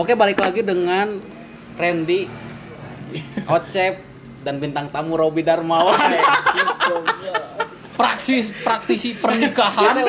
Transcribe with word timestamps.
Oke, 0.00 0.16
balik 0.16 0.40
lagi 0.40 0.64
dengan 0.64 1.20
Randy, 1.76 2.24
Ocep, 3.52 4.00
dan 4.40 4.56
bintang 4.56 4.88
tamu 4.88 5.12
Robi 5.20 5.44
Darmawan. 5.44 5.92
Praksis 8.00 8.48
praktisi 8.64 9.12
pernikahan. 9.12 10.00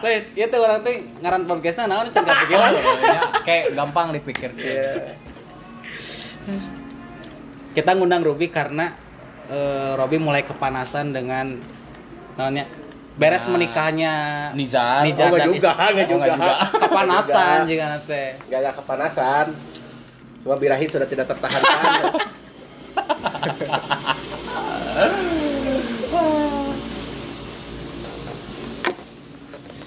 Lain, 0.00 0.22
itu 0.32 0.56
orang 0.56 0.80
teh 0.80 1.04
ngaran 1.20 1.44
podcastnya 1.44 1.84
naon 1.92 2.08
teh 2.08 2.24
nggak 2.24 2.38
pikiran. 2.48 2.72
Ya, 3.04 3.20
kayak 3.44 3.64
gampang 3.76 4.16
dipikir. 4.16 4.48
Iya. 4.56 5.12
Kita 7.76 7.92
ngundang 8.00 8.24
Robi 8.24 8.48
karena 8.48 8.96
eh, 9.52 9.92
Robi 9.92 10.16
mulai 10.24 10.48
kepanasan 10.48 11.12
dengan 11.12 11.60
namanya 12.40 12.64
beres 13.14 13.44
Nah, 13.44 13.50
menikahnya 13.54 14.12
Nizar. 14.52 15.06
Nizar 15.06 15.30
Oh, 15.30 15.38
dan 15.38 15.48
juga, 15.48 15.70
istri- 15.70 15.92
nggak 15.94 16.06
Oh, 16.06 16.12
juga. 16.12 16.26
juga. 16.34 16.54
kepanasan 16.80 17.56
Nggak. 17.56 17.68
jika 17.68 17.86
teh. 18.04 18.28
Gak 18.48 18.58
agak 18.60 18.74
kepanasan. 18.76 19.46
Cuma 20.42 20.54
birahi 20.56 20.86
sudah 20.86 21.06
tidak 21.06 21.26
tertahankan. 21.26 22.02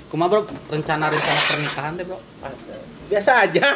Kumaha 0.07 0.30
bro 0.31 0.41
rencana-rencana 0.71 1.41
pernikahan 1.44 1.94
deh 1.99 2.05
bro? 2.07 2.19
Biasa 3.07 3.31
aja. 3.44 3.75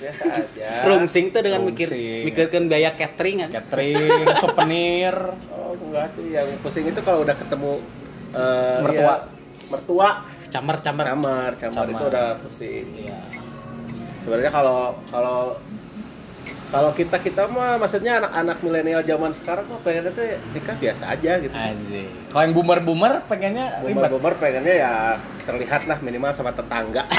Biasa 0.00 0.24
aja. 0.32 0.68
Rungsing 0.88 1.28
tuh 1.28 1.40
dengan 1.40 1.60
mikir 1.62 1.88
mikirkan 2.24 2.68
biaya 2.68 2.96
catering 2.96 3.44
kan. 3.44 3.50
Catering, 3.52 4.00
souvenir. 4.40 5.12
Oh, 5.52 5.76
enggak 5.76 6.08
sih. 6.16 6.32
Yang 6.32 6.56
pusing 6.64 6.88
itu 6.88 7.00
kalau 7.00 7.20
udah 7.20 7.36
ketemu 7.36 7.84
eh, 8.32 8.78
Mertua. 8.80 8.94
iya, 8.94 9.14
mertua. 9.66 10.08
Camar-camar. 10.50 11.04
Camar, 11.06 11.50
camar, 11.54 11.86
Camar. 11.86 11.86
itu 11.88 12.04
udah 12.04 12.26
pusing. 12.40 12.86
Iya. 12.96 13.18
Sebenarnya 14.20 14.50
kalau 14.50 14.80
kalau 15.06 15.40
kalau 16.70 16.90
kita 16.94 17.18
kita 17.18 17.46
mah 17.46 17.78
maksudnya 17.78 18.18
anak-anak 18.18 18.58
milenial 18.62 19.02
zaman 19.02 19.30
sekarang 19.34 19.66
mah 19.66 19.82
pengennya 19.82 20.10
tuh 20.10 20.22
nikah 20.50 20.76
biasa 20.76 21.04
aja 21.08 21.32
gitu. 21.38 21.50
Anjing. 21.50 22.10
Kalau 22.30 22.42
yang 22.42 22.54
boomer-boomer 22.54 23.12
pengennya 23.26 23.66
ribet. 23.82 23.94
Boomer-boomer 24.06 24.34
pengennya 24.38 24.74
ya 24.76 24.92
terlihat 25.42 25.86
lah 25.86 25.98
minimal 25.98 26.30
sama 26.30 26.50
tetangga. 26.50 27.06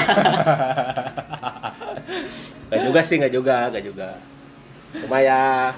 gak 2.72 2.80
juga 2.82 3.00
sih, 3.04 3.16
gak 3.20 3.32
juga, 3.32 3.68
gak 3.68 3.84
juga. 3.84 4.08
Cuma 4.96 5.18
ya 5.20 5.72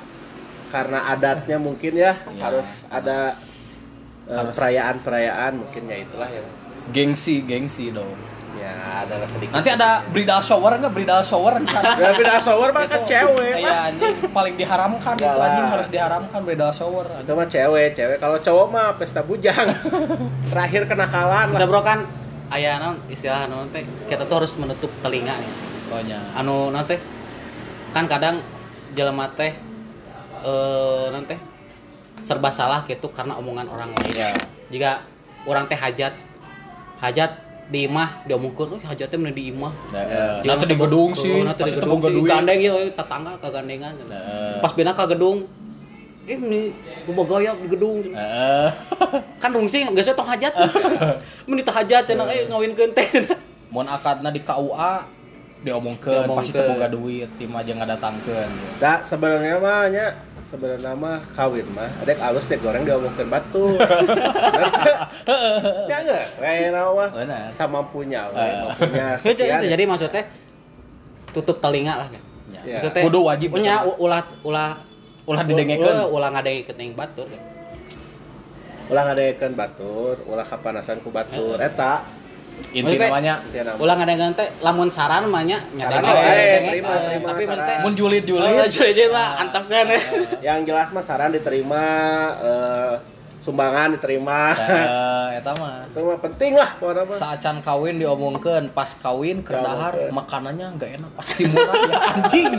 karena 0.70 1.06
adatnya 1.08 1.56
mungkin 1.56 1.92
ya 1.94 2.18
Ya. 2.34 2.42
harus 2.42 2.66
ada 2.90 3.38
eh, 4.26 4.44
perayaan-perayaan 4.50 5.52
mungkin 5.56 5.82
ya 5.86 5.98
itulah 5.98 6.28
yang 6.28 6.46
Gengsi, 6.84 7.40
gengsi 7.40 7.88
dong. 7.88 8.12
ya 8.54 9.02
adalah 9.02 9.26
sedikit. 9.26 9.50
Nanti 9.50 9.66
ada 9.68 10.04
bridal 10.06 10.38
shower 10.38 10.78
enggak? 10.78 10.92
Bridal 10.92 11.20
shower 11.20 11.58
rencana. 11.58 11.96
Ya 12.00 12.10
beda 12.12 12.38
shower 12.38 12.70
mah 12.70 12.84
kan 12.86 13.02
cewek. 13.02 13.56
Iya, 13.58 13.90
anjing 13.90 14.14
paling 14.30 14.54
diharamkan 14.54 15.14
itu 15.16 15.26
anjing 15.26 15.66
harus 15.66 15.88
diharamkan 15.88 16.40
bridal 16.40 16.70
shower. 16.70 17.02
Itu 17.18 17.34
mah 17.34 17.48
cewek, 17.48 17.92
cewek. 17.92 18.16
Kalau 18.16 18.36
cowok 18.38 18.66
mah 18.68 18.86
pesta 18.94 19.20
bujang. 19.20 19.74
Terakhir 20.52 20.86
kenakalan 20.86 21.50
lah. 21.50 21.66
bro 21.66 21.82
kan 21.82 22.04
aya 22.46 22.78
naon 22.78 23.00
istilah 23.08 23.48
naon 23.48 23.72
teh 23.72 23.80
kita 24.06 24.22
tuh 24.22 24.36
harus 24.38 24.52
menutup 24.54 24.92
telinga 25.02 25.34
nih. 25.34 25.50
Pokoknya. 25.88 26.20
Anu 26.36 26.68
naon 26.68 26.84
teh 26.84 27.00
kan 27.90 28.04
kadang 28.06 28.38
jelema 28.92 29.24
teh 29.32 29.50
eh 30.44 31.04
naon 31.10 31.24
teh 31.24 31.40
serba 32.24 32.48
salah 32.48 32.80
gitu 32.88 33.12
karena 33.12 33.36
omongan 33.36 33.68
orang 33.68 33.92
lain. 33.92 34.16
Iya. 34.16 34.32
Jika 34.72 35.04
orang 35.44 35.68
teh 35.68 35.76
hajat 35.76 36.16
hajat 36.98 37.30
di 37.64 37.88
imah 37.88 38.24
diomongkeun 38.28 38.76
oh 38.76 38.80
hajatnya 38.80 39.16
mana 39.20 39.32
di 39.36 39.52
imah. 39.52 39.72
Nah, 39.92 40.40
Dia 40.40 40.48
nanti 40.52 40.64
di 40.68 40.76
gedung 40.76 41.12
sih, 41.12 41.44
nanti 41.44 41.64
di 41.64 41.72
gedung 41.76 42.00
sih 42.00 42.12
gandeng 42.24 42.60
ya 42.60 42.72
tetangga 42.92 43.32
kegandengan. 43.36 43.92
Heeh. 44.08 44.60
Pas 44.64 44.72
bina 44.72 44.96
ke 44.96 45.04
gedung 45.12 45.44
eh 46.24 46.40
ini 46.40 46.72
boga 47.04 47.36
gaya 47.36 47.52
di 47.52 47.68
gedung 47.68 48.00
Heeh. 48.00 48.68
kan 49.44 49.52
rungsing 49.52 49.92
geus 49.92 50.08
tong 50.16 50.24
hajat 50.24 50.56
mun 51.44 51.60
ditah 51.60 51.76
hajat 51.84 52.08
cenah 52.08 52.24
eh 52.32 52.48
ngawinkeun 52.48 52.96
teh 52.96 53.04
cenah. 53.20 53.36
Mun 53.68 53.84
akadna 53.84 54.32
di 54.32 54.40
KUA 54.40 54.92
diomongkeun 55.64 56.28
pasti 56.32 56.52
Diomongkeun. 56.52 56.68
teboga 56.68 56.88
duit, 56.92 57.28
tim 57.40 57.52
aja 57.52 57.72
ngadatangkeun. 57.72 58.50
Nah, 58.84 59.00
sebenarnya 59.00 59.56
mah 59.56 59.88
nya 59.88 60.06
sebenarnya 60.44 60.92
mah 60.92 61.18
kawin 61.30 61.64
mah 61.68 61.88
adek 61.98 62.18
alus 62.18 62.44
dek 62.44 62.60
goreng 62.60 62.82
diomongkeun 62.82 63.26
batu. 63.26 63.74
ya 65.90 65.96
enggak? 66.00 66.24
Kayak 66.36 66.58
mah 66.92 67.08
Benar. 67.10 67.44
sama 67.50 67.80
punya, 67.84 68.28
Eh. 68.30 68.70
punya 68.76 69.06
Itu, 69.24 69.42
itu 69.42 69.66
jadi 69.66 69.82
maksudnya 69.84 70.22
tutup 71.30 71.56
telinga 71.58 71.94
lah 71.96 72.06
kan. 72.06 72.22
Ya. 72.62 72.78
Maksudnya 72.78 73.02
Kudu 73.02 73.18
wajib. 73.24 73.48
punya 73.50 73.82
ulah 73.96 74.22
ulah 74.42 74.72
Ulah 75.24 75.40
didengekeun. 75.40 75.88
ulah, 75.88 76.04
yang 76.84 76.94
batur. 76.94 77.24
kan. 77.24 77.40
ulah 78.84 79.00
ngadekeun 79.08 79.56
batur, 79.56 80.12
ulah 80.28 80.44
kapanasan 80.44 81.00
ku 81.00 81.08
batur 81.08 81.56
eta. 81.56 82.04
Inti 82.70 82.98
Maksudnya- 82.98 83.06
namanya. 83.06 83.34
Ulah 83.78 83.94
ngadengekeun 83.94 84.34
teh 84.34 84.48
lamun 84.58 84.88
saran 84.88 85.26
mah 85.26 85.42
nya 85.42 85.58
Saran 85.58 85.74
nyadengekeun, 85.76 86.10
wae, 86.10 86.26
nyadengekeun. 86.26 86.64
terima, 86.64 86.92
terima 86.98 87.28
Tapi 87.28 87.42
maksudnya 87.44 87.76
mun 87.78 87.86
Oh, 87.86 87.96
julid-julid. 87.96 88.66
julid 88.68 88.98
lah 89.08 89.28
antepkeun. 89.40 89.86
Yang 90.46 90.58
jelas 90.64 90.88
mah 90.90 91.02
saran 91.02 91.30
diterima 91.30 91.84
eh, 92.40 92.92
sumbangan 93.40 93.88
diterima. 93.92 94.40
Nah, 94.52 95.28
eta 95.32 95.52
mah. 95.52 95.84
Itu 95.88 96.00
mah 96.00 96.18
penting 96.18 96.52
lah. 96.54 96.70
Saacan 97.12 97.60
kawin 97.60 97.94
diomongkeun, 97.96 98.70
pas 98.70 98.90
kawin 98.92 99.42
Diomongkeun. 99.42 100.10
makanannya 100.10 100.66
enggak 100.70 100.90
enak 100.96 101.10
pasti 101.14 101.42
murah 101.44 101.74
ya 101.86 101.98
anjing. 102.10 102.52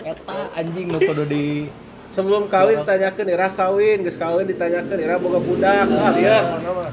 Eta 0.00 0.36
anjing 0.54 0.86
nu 0.86 0.98
kudu 0.98 1.24
di 1.24 1.68
Sebelum 2.08 2.48
kawin 2.48 2.80
ditanyakeun 2.80 3.28
ira 3.28 3.48
kawin, 3.50 4.00
geus 4.00 4.16
kawin 4.16 4.48
ditanyakeun 4.48 4.96
ira 4.98 5.20
boga 5.20 5.38
budak. 5.38 5.84
Ah, 5.86 6.10
liar 6.10 6.40
pokoknya 6.48 6.72
mah. 6.72 6.90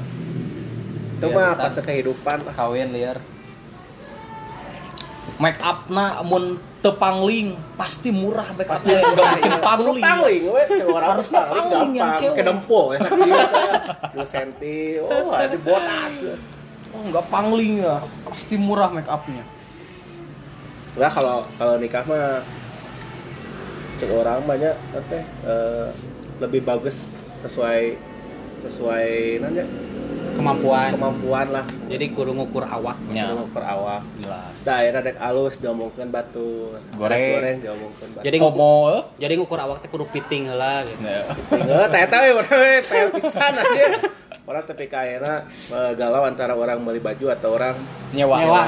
Itu 1.16 1.26
mah 1.32 1.56
Biasa. 1.56 1.62
pas 1.64 1.74
kehidupan 1.80 2.38
kawin 2.52 2.92
liar. 2.92 3.18
Make 5.36 5.60
up 5.60 5.88
na 5.92 6.24
mun 6.24 6.56
teu 6.80 6.96
pangling 6.96 7.60
pasti 7.76 8.08
murah 8.08 8.56
make 8.56 8.70
up 8.72 8.80
Pasti 8.80 8.88
enggak 8.88 9.04
mungkin 9.04 9.52
Kudu 9.52 9.60
pangling. 9.60 10.04
pangling 10.04 10.42
we, 10.48 10.62
orang 10.88 11.08
Harus 11.12 11.28
pangling 11.28 11.90
yang 11.92 12.10
cewek. 12.16 12.36
Ke 12.36 12.42
dempo 12.46 12.80
ya 12.94 12.98
sakit. 13.04 14.16
2 14.16 14.24
senti. 14.24 14.78
Oh, 15.02 15.28
ada 15.32 15.56
bodas. 15.60 16.14
Oh, 16.96 17.00
enggak 17.04 17.26
pangling 17.28 17.84
ya. 17.84 18.00
Pasti 18.24 18.54
murah 18.56 18.88
make 18.88 19.08
upnya. 19.08 19.44
Sebenarnya 20.96 21.12
kalau 21.12 21.36
kalau 21.60 21.74
nikah 21.76 22.04
mah 22.08 22.40
cek 23.96 24.12
orang 24.12 24.40
banyak 24.44 24.72
teh 25.08 25.24
eh, 25.44 25.88
lebih 26.40 26.64
bagus 26.64 27.08
sesuai 27.40 27.96
sesuai 28.60 29.40
nanya 29.40 29.64
Kemampuan. 30.46 30.90
kemampuan 30.94 31.46
lah 31.50 31.64
Jadi 31.90 32.04
kudu 32.14 32.30
ngukur 32.38 32.62
awak. 32.62 32.94
Ya. 33.10 33.34
ngukur 33.34 33.62
awak 33.66 34.06
Jelas. 34.22 34.54
daerah 34.62 35.00
dek 35.02 35.18
alus 35.18 35.58
diomongkeun 35.58 36.08
batu 36.14 36.78
Goreng. 36.94 37.18
Goreng 37.34 37.56
diomongkeun 37.66 38.08
batu 38.14 38.24
Jadi 38.24 38.36
ngukur, 38.38 38.54
Komo 38.54 38.74
eh? 38.94 39.02
jadi 39.18 39.34
ngukur 39.34 39.58
awak 39.58 39.76
teh 39.82 39.90
kudu 39.90 40.06
piting 40.14 40.46
heula 40.46 40.86
gitu. 40.86 41.02
Ya. 41.02 41.26
Nggak, 41.50 41.86
teta 41.90 42.16
we 42.22 42.30
orang 42.30 42.82
pel 42.86 43.06
pisan 43.18 43.52
aja 43.58 43.84
orang 44.46 44.62
tapi 44.62 44.86
kayak 44.86 45.42
galau 45.98 46.22
antara 46.22 46.54
orang 46.54 46.78
beli 46.86 47.02
baju 47.02 47.34
atau 47.34 47.58
orang 47.58 47.74
nyewa. 48.14 48.38
Nyewa. 48.38 48.62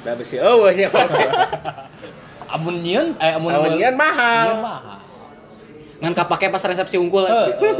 dah 0.00 0.14
besi 0.16 0.40
oh 0.40 0.64
nyewa 0.72 1.04
Amun 2.56 2.80
nyieun 2.80 3.12
eh 3.20 3.36
amun 3.36 3.52
nyieun 3.76 3.92
mahal. 3.92 4.64
Mahal. 4.64 4.98
Ngan 6.00 6.12
kapake 6.16 6.48
pas 6.48 6.64
resepsi 6.64 6.96
unggul. 6.96 7.28
Eh, 7.28 7.48
eh. 7.60 7.76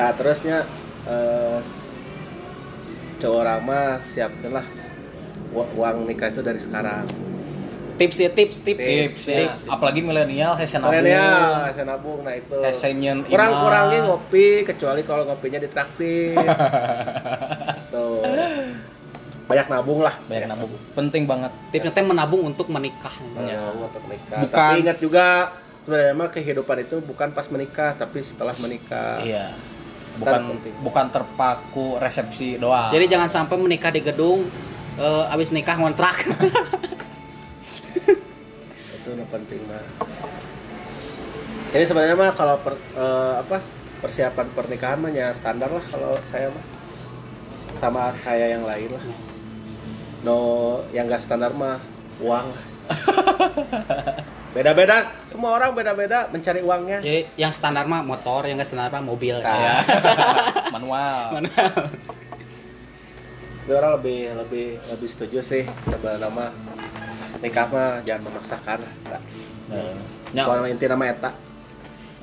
Nah 0.00 0.16
terusnya 0.16 0.64
eh, 1.02 1.60
cowok 3.16 3.38
orang 3.38 3.60
mah 3.60 3.86
siapkan 4.06 4.52
lah 4.52 4.66
u- 5.50 5.72
uang 5.74 6.04
nikah 6.04 6.28
itu 6.28 6.40
dari 6.40 6.56
sekarang. 6.56 7.04
Tips 7.96 8.16
ya 8.18 8.30
tips 8.30 8.56
tips. 8.58 8.80
tips 8.80 9.20
ya. 9.26 9.44
apalagi 9.68 10.00
milenial 10.00 10.56
hese 10.56 10.80
nabung 10.80 10.96
Milenial, 10.96 11.68
saya 11.68 11.84
nabung, 11.86 12.24
nah 12.24 12.32
itu. 12.32 12.56
hese 12.58 12.88
nyeun 12.90 13.28
Kurang 13.28 13.52
kurangnya 13.54 13.98
ngopi 14.02 14.64
kecuali 14.64 15.04
kalau 15.04 15.22
ngopinya 15.26 15.60
ditraktir. 15.60 16.32
Tuh. 17.92 18.24
Banyak 19.44 19.66
nabung 19.68 20.00
lah. 20.00 20.14
banyak 20.24 20.46
nabung 20.46 20.70
penting 20.92 21.26
banget 21.26 21.52
Tipsnya 21.68 21.92
teh 21.92 22.00
menabung 22.02 22.40
untuk 22.46 22.70
menikah. 22.70 23.12
Eh, 23.36 23.50
Ya. 23.50 23.68
untuk 23.68 24.00
menikah. 24.02 24.38
Bukan- 24.40 24.48
Tapi 24.48 24.80
ingat 24.80 24.96
juga 24.96 25.26
sebenarnya 25.82 26.14
mah 26.14 26.30
kehidupan 26.30 26.76
itu 26.80 26.96
bukan 27.00 27.28
pas 27.30 27.46
menikah 27.46 27.92
tapi 27.94 28.22
setelah 28.22 28.56
menikah. 28.56 29.20
iya 29.20 29.52
bukan 30.20 30.42
penting. 30.60 30.72
bukan 30.84 31.06
terpaku 31.08 31.86
resepsi 31.96 32.60
doang. 32.60 32.92
Jadi 32.92 33.04
jangan 33.08 33.28
sampai 33.32 33.56
menikah 33.56 33.88
di 33.88 34.04
gedung 34.04 34.44
eh, 35.00 35.32
abis 35.32 35.50
nikah 35.50 35.80
ngontrak. 35.80 36.20
itu 39.00 39.16
yang 39.16 39.30
penting 39.32 39.64
mah 39.64 39.80
jadi 41.70 41.84
sebenarnya 41.86 42.18
mah 42.18 42.34
kalau 42.34 42.58
per- 42.58 42.82
eh, 42.98 43.34
apa 43.46 43.62
persiapan 44.02 44.46
pernikahan 44.52 44.98
mah 44.98 45.10
ya 45.14 45.30
standar 45.30 45.70
lah 45.70 45.84
kalau 45.86 46.10
saya 46.26 46.50
mah. 46.50 46.64
Sama 47.78 48.10
kayak 48.26 48.48
yang 48.58 48.64
lain 48.66 48.90
lah. 48.92 49.04
No 50.26 50.38
yang 50.90 51.06
gak 51.06 51.22
standar 51.24 51.54
mah 51.54 51.78
uang 52.20 52.50
beda-beda 54.50 55.06
semua 55.30 55.54
orang 55.54 55.70
beda-beda 55.78 56.26
mencari 56.26 56.58
uangnya 56.58 56.98
Jadi 56.98 57.20
yang 57.38 57.54
standar 57.54 57.86
mah 57.86 58.02
motor, 58.02 58.42
yang 58.50 58.58
nggak 58.58 58.66
standar 58.66 58.90
mah 58.90 59.04
mobil. 59.04 59.38
Nah. 59.38 59.46
Ya. 59.46 59.76
Manual. 60.74 61.38
Mana? 61.38 61.50
Tapi 63.60 63.72
orang 63.78 63.92
lebih 64.02 64.20
lebih 64.34 64.68
lebih 64.90 65.08
setuju 65.08 65.38
sih 65.38 65.62
sebenarnya 65.86 66.26
mah 66.34 66.50
nikah 67.38 67.66
mah 67.70 68.02
jangan 68.02 68.22
memaksakan 68.26 68.78
Nah, 69.70 69.94
nya, 70.34 70.42
kalau 70.42 70.66
inti 70.66 70.90
nama 70.90 71.06
eta 71.06 71.30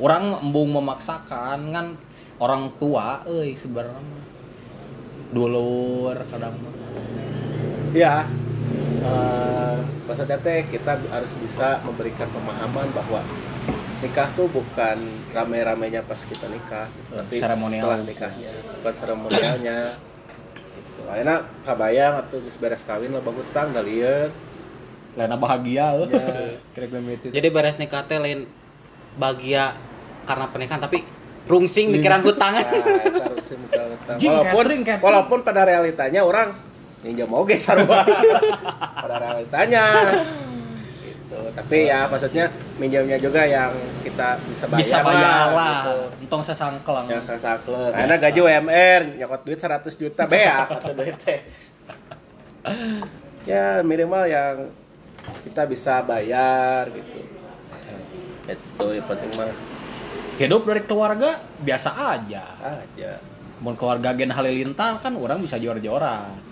orang 0.04 0.36
embung 0.44 0.68
memaksakan 0.76 1.72
kan 1.72 1.96
orang 2.44 2.76
tua 2.76 3.24
euy 3.24 3.56
sebenarnya 3.56 4.04
dulur 5.32 6.16
kadang 6.28 6.60
mah 6.60 6.76
ya 7.96 8.28
eh, 9.00 9.47
maksudnya 10.18 10.42
teh 10.42 10.66
kita 10.74 10.98
harus 11.14 11.30
bisa 11.38 11.78
memberikan 11.86 12.26
pemahaman 12.34 12.90
bahwa 12.90 13.22
nikah 14.02 14.26
tuh 14.34 14.50
bukan 14.50 14.98
rame-ramenya 15.30 16.02
pas 16.10 16.18
kita 16.18 16.50
nikah 16.50 16.90
tapi 17.14 17.38
Seremonial. 17.38 17.86
setelah 17.86 18.02
nikahnya 18.02 18.52
bukan 18.82 18.94
seremonialnya 18.98 19.80
gitu. 20.74 21.02
akhirnya 21.06 21.38
kabayang 21.62 22.14
atau 22.26 22.42
geus 22.42 22.58
beres 22.58 22.82
kawin 22.82 23.14
lah 23.14 23.22
bagutang 23.22 23.78
da 23.78 23.86
lieur 23.86 24.34
Lena 25.14 25.38
bahagia 25.38 25.94
euy. 25.94 26.10
Ya. 26.10 26.26
kira-kira 26.74 27.30
Jadi 27.38 27.48
beres 27.54 27.78
nikah 27.78 28.02
teh 28.10 28.18
lain 28.18 28.50
bahagia 29.22 29.78
karena 30.26 30.50
pernikahan 30.50 30.82
tapi 30.82 31.06
rungsing 31.46 31.94
mikiran 31.94 32.26
hutang. 32.26 32.58
Nah, 32.58 32.66
eta 33.06 33.22
harus 33.22 33.46
sih 33.46 33.58
mikir 33.58 33.82
utang. 33.98 34.18
Jing, 34.18 34.34
walaupun 34.34 34.82
walaupun 35.02 35.40
pada 35.42 35.66
realitanya 35.66 36.22
orang 36.22 36.67
ninja 37.06 37.26
oge 37.30 37.62
sarua 37.62 38.02
pada 39.04 39.16
realitanya 39.22 39.86
gitu. 41.06 41.40
Tapi 41.54 41.78
ya 41.92 42.10
maksudnya 42.10 42.50
minjamnya 42.82 43.18
juga 43.22 43.46
yang 43.46 43.70
kita 44.02 44.42
bisa 44.50 44.66
bayar 44.66 44.82
bisa 44.82 44.98
bayar 45.04 45.48
lah. 45.54 45.70
gitu. 45.70 45.98
entong 46.26 46.44
sesangkelang 46.44 47.08
yang 47.10 47.22
sakler 47.22 47.92
karena 47.94 48.16
gaji 48.18 48.40
UMR 48.42 49.02
nyokot 49.22 49.42
duit 49.46 49.60
100 49.60 50.02
juta 50.02 50.24
beak 50.26 50.68
atau 50.74 50.92
duit 50.96 51.16
teh 51.22 51.40
ya 53.46 53.80
minimal 53.86 54.24
yang 54.28 54.56
kita 55.44 55.64
bisa 55.68 56.04
bayar 56.04 56.88
gitu. 56.92 57.20
Itu 58.48 58.86
yang 58.96 59.08
penting 59.08 59.32
mah. 59.36 59.52
Hidup 60.40 60.62
dari 60.64 60.82
keluarga 60.88 61.36
biasa 61.60 61.90
aja. 62.16 62.46
Aja. 62.64 63.20
Mau 63.60 63.76
keluarga 63.76 64.16
gen 64.16 64.32
halilintar 64.32 65.02
kan 65.04 65.18
orang 65.18 65.44
bisa 65.44 65.60
jor-joran 65.60 66.47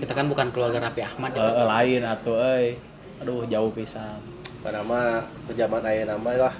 Kita 0.00 0.12
kan 0.16 0.26
bukan 0.26 0.48
keluarga 0.48 0.88
Rapi 0.88 1.04
Ahmad 1.04 1.36
ya. 1.36 1.44
eh, 1.44 1.66
lain 1.68 2.02
atau 2.08 2.34
eh 2.40 2.80
aduh 3.20 3.44
jauh 3.44 3.68
pisan 3.76 4.16
karena 4.64 4.80
mah 4.80 5.28
ke 5.44 5.52
zaman 5.52 5.84
ayah 5.84 6.16
nama 6.16 6.48
lah 6.48 6.54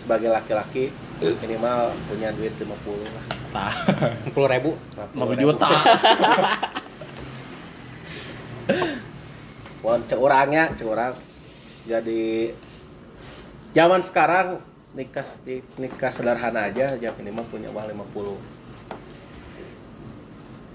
sebagai 0.00 0.32
laki-laki 0.32 0.88
minimal 1.44 1.92
punya 2.08 2.32
duit 2.32 2.56
50 2.56 2.64
lah 3.04 3.24
tah 3.52 3.74
60 4.32 4.54
ribu. 4.56 4.80
50 5.12 5.44
juta 5.44 5.68
Wan 9.80 10.04
orangnya, 10.12 10.68
orang. 10.84 11.16
Jadi 11.88 12.52
zaman 13.72 14.04
sekarang 14.04 14.60
nikah 14.92 15.24
nikah 15.80 16.12
sederhana 16.12 16.68
aja 16.68 16.84
aja 16.84 17.08
minimal 17.16 17.48
punya 17.48 17.72
uang 17.72 17.88
50. 18.12 18.59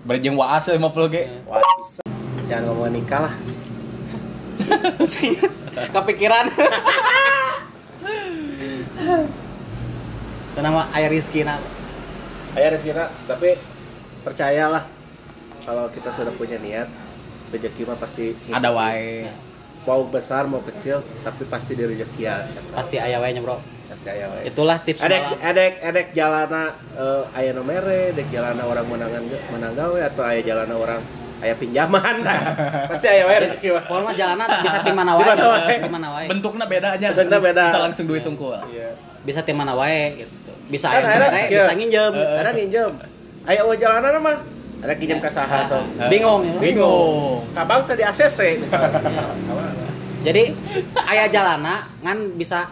Berjeng 0.05 0.37
waas 0.37 0.69
50 0.69 0.77
ge 1.09 1.23
Wah, 1.49 1.59
bisa. 1.81 2.01
Jangan 2.45 2.63
ngomong 2.69 2.93
nikah 2.93 3.25
lah. 3.25 3.33
Kepikiran. 5.97 6.45
Nama 10.55 10.81
air 10.93 11.09
rizki 11.09 11.41
nak. 11.41 11.59
Ayah 12.55 12.71
Rizkina, 12.71 13.11
tapi 13.27 13.59
percayalah 14.23 14.87
kalau 15.67 15.91
kita 15.91 16.07
sudah 16.15 16.31
punya 16.39 16.55
niat 16.55 16.87
rezeki 17.51 17.83
mah 17.83 17.99
pasti 17.99 18.31
ada 18.47 18.71
wae 18.71 19.27
mau 19.83 20.07
besar 20.07 20.47
mau 20.47 20.63
kecil 20.63 21.03
tapi 21.21 21.43
pasti 21.51 21.75
di 21.75 21.83
rezekian 21.83 22.47
Pasti 22.71 22.95
ayah 22.95 23.19
wae 23.19 23.35
nya, 23.35 23.43
Bro. 23.43 23.59
Wae 23.87 24.41
Itulah 24.45 24.77
tips 24.81 25.01
edek 25.01 25.21
malam. 25.21 25.39
edek 25.45 25.73
edek 25.79 26.07
jalana 26.11 26.63
eh, 26.93 27.37
aya 27.37 27.49
nu 27.53 27.61
mere 27.61 28.11
edek 28.11 28.27
jalana 28.29 28.63
orang 28.63 28.85
menangan 28.85 29.23
menang 29.49 29.73
gawe 29.73 29.99
atau 30.05 30.23
aya 30.23 30.41
jalana 30.41 30.73
orang 30.73 31.01
aya 31.35 31.53
pinjaman 31.53 32.15
nah. 32.23 32.39
pasti 32.89 33.05
aya 33.05 33.23
wae 33.25 33.37
rezeki 33.43 33.67
mah 33.75 34.13
jalanan 34.13 34.47
bisa 34.65 34.77
di 34.81 34.91
mana 34.91 35.11
wae. 35.13 35.25
Di 35.77 35.91
mana 35.91 36.07
wae. 36.11 36.25
Wae. 36.25 36.31
bentuknya 36.31 36.65
beda 36.65 36.87
aja 36.95 37.07
Bentuknya 37.11 37.39
beda. 37.41 37.63
kita 37.69 37.81
langsung 37.81 38.05
duit 38.05 38.23
tungkul 38.23 38.55
iya 38.71 38.89
Bisa 39.25 39.41
di 39.41 39.53
mana 39.53 39.73
wae 39.73 40.21
gitu. 40.21 40.53
Bisa 40.65 40.89
Kan 40.89 41.01
aya 41.01 41.17
ada 41.17 41.27
mere, 41.29 41.41
kieu. 41.45 41.57
bisa 41.57 41.71
nginjem. 41.73 42.13
Eh, 42.13 42.37
ada 42.41 42.51
nginjem 42.53 42.91
aya 43.45 43.59
eueuh 43.61 43.77
jalanan 43.77 44.17
mah 44.17 44.37
ada 44.81 44.93
kinjem 44.93 45.17
ka 45.17 45.29
saha 45.29 45.65
so 45.65 45.77
Bingung 46.09 46.45
ya. 46.45 46.57
bingung 46.61 47.41
kabang 47.53 47.85
tadi 47.85 48.01
ACC 48.01 48.61
misalnya 48.61 48.97
Jadi 50.25 50.57
aya 50.97 51.29
jalana 51.29 51.85
ngan 52.01 52.33
bisa 52.33 52.65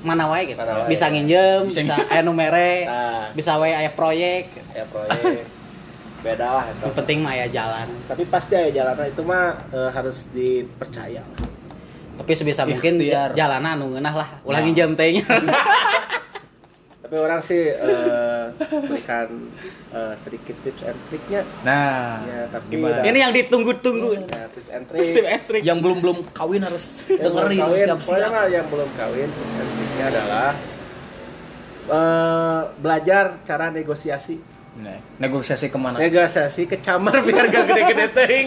mana 0.00 0.24
wae 0.26 0.46
gitu. 0.46 0.56
Mana 0.56 0.82
wae. 0.82 0.88
Bisa 0.88 1.06
nginjem, 1.06 1.66
Bisa 1.66 1.80
bisa 1.82 1.94
aya 2.04 2.20
nu 2.20 2.30
mere, 2.30 2.84
nah 2.84 3.28
bisa 3.30 3.56
wae 3.56 3.72
aya 3.72 3.90
proyek. 3.90 4.50
ya 4.70 4.84
proyek 4.86 5.44
beda 6.18 6.50
lah 6.52 6.64
itu 6.66 6.82
Yang 6.82 6.94
penting 6.96 7.18
mah 7.20 7.30
aya 7.32 7.46
jalan. 7.46 7.86
tapi 8.04 8.22
pasti 8.26 8.52
aya 8.52 8.70
jalanan 8.70 9.06
itu 9.06 9.22
mah 9.22 9.54
eh, 9.70 9.86
harus 9.88 10.26
dipercaya 10.28 11.22
lah 11.22 11.40
Tapi 12.18 12.32
sebisa 12.32 12.62
mungkin 12.64 12.98
Ikhtiar. 12.98 13.30
ja- 13.30 13.46
jalanan 13.46 13.78
nu 13.78 13.94
ngeunah 13.94 14.14
lah. 14.16 14.28
Ulah 14.42 14.58
Nah. 14.58 14.66
nginjem 14.66 14.90
teh 14.92 15.08
nya. 15.14 15.22
tapi 17.08 17.16
orang 17.16 17.40
sih 17.40 17.72
eh, 17.72 18.44
berikan 18.84 19.48
eh, 19.88 20.12
sedikit 20.14 20.60
tips 20.60 20.84
and 20.84 21.00
triknya 21.08 21.40
nah 21.64 22.20
ya 22.20 22.44
tapi 22.46 22.68
gimana 22.70 23.00
Ini 23.00 23.18
yang 23.18 23.32
ditunggu-tunggu. 23.32 24.28
ya, 24.28 24.44
tips 24.46 24.68
and 24.68 24.84
trick 24.84 25.08
Tip 25.10 25.24
and 25.24 25.40
trick. 25.40 25.62
yang 25.64 25.80
belum 25.80 25.98
belum 25.98 26.18
kawin 26.30 26.60
harus 26.60 27.00
yang 27.08 27.24
dengerin 27.24 27.58
kawin, 27.58 27.80
siap 27.82 27.98
pokoknya 27.98 28.20
siap 28.20 28.28
mah 28.30 28.44
yang 28.46 28.66
belum 28.68 28.90
kawin 28.92 29.24
tips 29.26 29.52
and 29.54 29.70
tricknya 29.72 30.04
adalah 30.06 30.48
eh, 31.88 32.60
belajar 32.76 33.24
cara 33.42 33.66
negosiasi 33.70 34.36
nah, 34.76 35.00
negosiasi 35.16 35.66
ke 35.66 35.78
mana 35.80 35.96
negosiasi 35.96 36.68
ke 36.68 36.76
camar 36.78 37.24
biar 37.24 37.48
gak 37.48 37.64
gede-gede 37.66 38.06
ting 38.22 38.46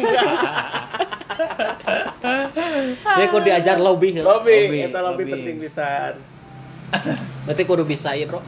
Jadi 3.01 3.27
kudu 3.27 3.43
diajar 3.43 3.77
lobby. 3.77 4.13
ya. 4.13 4.21
lobby 4.21 4.69
Lobby, 4.69 4.77
itu 4.83 4.93
lobby 4.93 5.01
lobby. 5.17 5.31
penting 5.33 5.55
pisan 5.57 6.13
Berarti 7.47 7.63
kudu 7.63 7.83
bisa 7.83 8.11
ya, 8.11 8.27
Bro. 8.27 8.43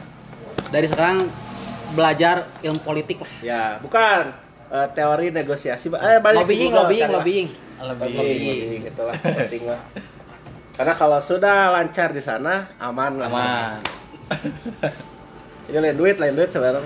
Dari 0.73 0.89
sekarang 0.89 1.29
belajar 1.93 2.49
ilmu 2.59 2.81
politik 2.81 3.21
lah. 3.21 3.31
ya 3.39 3.63
bukan 3.77 4.33
eh, 4.67 4.87
teori 4.91 5.29
negosiasi 5.29 5.93
eh 5.93 6.17
balik 6.17 6.41
Lobbying, 6.41 6.73
lobbying, 6.73 7.05
lah. 7.05 7.21
lobbying. 7.21 7.47
lobbying, 7.77 8.17
Lobbying. 8.17 8.49
lobbying, 8.49 8.81
itulah 8.89 9.13
penting 9.13 9.63
lah 9.69 9.81
karena 10.73 10.93
kalau 10.97 11.21
sudah 11.21 11.69
lancar 11.69 12.09
di 12.09 12.17
sana 12.17 12.65
aman 12.81 13.13
lah 13.13 13.29
aman 13.29 13.77
ini 15.69 15.77
lain 15.77 15.93
duit 15.93 16.17
lain 16.17 16.33
duit 16.33 16.49
sebenarnya 16.49 16.81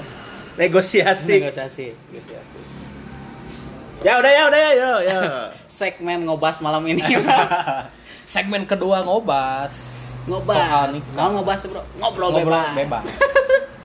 negosiasi 0.60 1.36
Negosiasi. 1.40 1.88
gitu 2.12 2.28
ya. 2.28 2.44
ya 4.04 4.14
udah 4.20 4.28
ya 4.30 4.44
udah 4.46 4.60
ya 4.60 4.72
yo 4.76 4.92
yo 5.08 5.20
Segmen 5.78 6.26
ngobas 6.26 6.58
malam 6.60 6.84
ini. 6.84 7.00
segmen 8.28 8.66
kedua 8.66 9.06
ngobas 9.06 9.72
ngobas. 10.26 10.58
Soal 10.58 10.86
nikah. 10.92 11.16
Mau 11.16 11.40
ngobas, 11.40 11.62
Bro. 11.64 11.80
Ngobrol, 11.96 12.30
ngobrol 12.34 12.60
bebas. 12.76 12.76
bebas 12.76 13.06